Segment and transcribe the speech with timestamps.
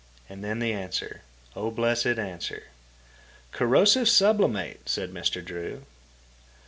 [0.27, 2.69] And then the answer—O blessed answer!
[3.51, 5.45] "Corrosive sublimate," said Mr.
[5.45, 5.85] Drew.